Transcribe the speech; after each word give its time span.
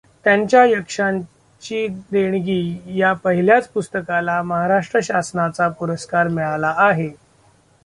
त्यांच्या 0.25 0.63
यक्षांची 0.65 1.87
देणगी 2.11 2.97
या 2.99 3.11
पहिल्याच 3.13 3.67
पुस्तकाला 3.67 4.41
महाराष्ट्र 4.43 4.99
शासनाचा 5.03 5.67
पुरस्कार 5.69 6.27
मिळाला 6.27 6.73
आहे. 6.77 7.09